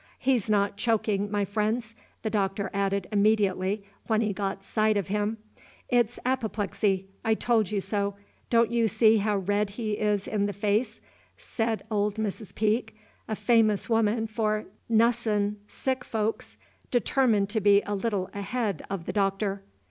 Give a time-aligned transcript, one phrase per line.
[0.17, 1.93] "He's not choking, my friends,"
[2.23, 5.37] the Doctor added immediately, when he got sight of him.
[5.89, 8.15] "It 's apoplexy, I told you so,
[8.49, 11.01] don't you see how red he is in the face?"
[11.37, 12.55] said old Mrs.
[12.55, 12.95] Peake,
[13.27, 16.57] a famous woman for "nussin" sick folks,
[16.89, 19.61] determined to be a little ahead of the Doctor.